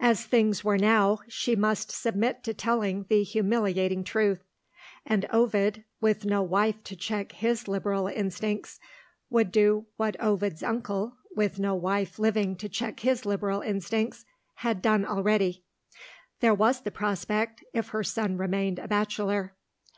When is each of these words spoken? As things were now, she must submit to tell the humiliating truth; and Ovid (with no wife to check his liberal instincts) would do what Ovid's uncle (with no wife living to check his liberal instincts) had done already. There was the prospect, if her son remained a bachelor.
As 0.00 0.24
things 0.24 0.64
were 0.64 0.78
now, 0.78 1.18
she 1.28 1.54
must 1.54 1.92
submit 1.92 2.42
to 2.44 2.54
tell 2.54 2.80
the 2.80 3.22
humiliating 3.22 4.02
truth; 4.02 4.42
and 5.04 5.26
Ovid 5.30 5.84
(with 6.00 6.24
no 6.24 6.42
wife 6.42 6.82
to 6.84 6.96
check 6.96 7.32
his 7.32 7.68
liberal 7.68 8.06
instincts) 8.06 8.80
would 9.28 9.52
do 9.52 9.84
what 9.98 10.18
Ovid's 10.22 10.62
uncle 10.62 11.18
(with 11.36 11.58
no 11.58 11.74
wife 11.74 12.18
living 12.18 12.56
to 12.56 12.68
check 12.70 13.00
his 13.00 13.26
liberal 13.26 13.60
instincts) 13.60 14.24
had 14.54 14.80
done 14.80 15.04
already. 15.04 15.64
There 16.40 16.54
was 16.54 16.80
the 16.80 16.90
prospect, 16.90 17.62
if 17.74 17.88
her 17.88 18.02
son 18.02 18.38
remained 18.38 18.78
a 18.78 18.88
bachelor. 18.88 19.54